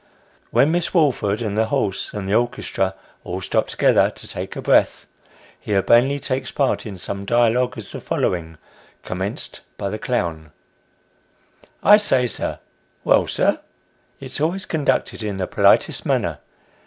When 0.49 0.71
Miss 0.71 0.95
Woolford, 0.95 1.43
and 1.43 1.55
the 1.55 1.67
horse, 1.67 2.11
and 2.11 2.27
the 2.27 2.33
orchestra, 2.33 2.95
all 3.23 3.39
stop 3.39 3.67
together 3.67 4.09
to 4.09 4.27
take 4.27 4.55
breath, 4.55 5.05
he 5.59 5.75
urbanely 5.75 6.17
takes 6.19 6.49
part 6.49 6.87
in 6.87 6.97
some 6.97 7.19
such 7.21 7.27
dialogue 7.27 7.75
as 7.77 7.91
the 7.91 8.01
following 8.01 8.57
(commenced 9.03 9.61
by 9.77 9.91
the 9.91 9.99
clown):" 9.99 10.53
I 11.93 11.97
say, 11.97 12.25
sir!"" 12.25 12.57
Well, 13.03 13.27
sir?" 13.27 13.59
(it's 14.19 14.41
always 14.41 14.65
conducted 14.65 15.21
in 15.21 15.37
the 15.37 15.45
politest 15.45 16.03
manner). 16.03 16.39